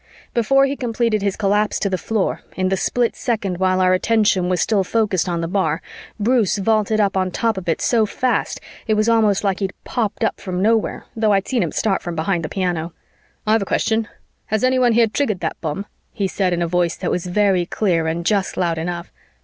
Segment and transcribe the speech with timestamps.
[0.33, 4.49] Before he completed his collapse to the floor, in the split second while our attention
[4.49, 5.79] was still focused on the bar,
[6.19, 10.23] Bruce vaulted up on top of it, so fast it was almost like he'd popped
[10.23, 12.93] up from nowhere, though I'd seen him start from behind the piano.
[13.45, 14.07] "I've a question.
[14.47, 18.07] Has anyone here triggered that bomb?" he said in a voice that was very clear
[18.07, 19.11] and just loud enough.